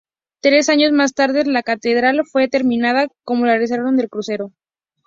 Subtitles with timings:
[0.41, 4.51] Tres años más tarde, la catedral fue terminada, con la realización del crucero.